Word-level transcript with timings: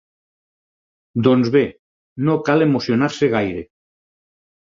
Doncs 1.27 1.51
bé, 1.57 1.61
no 2.29 2.37
cal 2.47 2.67
emocionar-se 2.67 3.31
gaire. 3.35 3.61